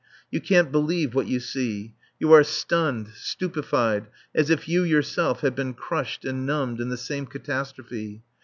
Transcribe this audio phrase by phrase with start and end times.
[0.31, 5.53] You can't believe what you see; you are stunned, stupefied, as if you yourself had
[5.53, 8.23] been crushed and numbed in the same catastrophe.